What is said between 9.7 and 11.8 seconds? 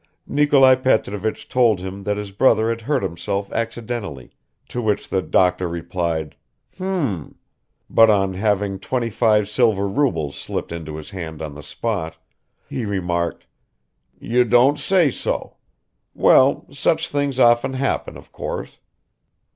rubles slipped into his hand on the